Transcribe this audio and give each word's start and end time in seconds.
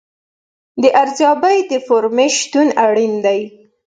د 0.81 0.83
ارزیابۍ 1.01 1.57
د 1.71 1.73
فورمې 1.85 2.27
شتون 2.39 2.67
اړین 2.85 3.13
دی. 3.25 3.39